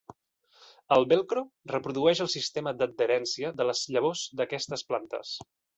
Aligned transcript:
El 0.95 1.05
velcro 1.11 1.43
reprodueix 1.73 2.23
el 2.27 2.31
sistema 2.37 2.75
d'adherència 2.81 3.55
de 3.61 3.71
les 3.73 3.87
llavors 3.97 4.29
d'aquestes 4.41 4.91
plantes. 4.93 5.41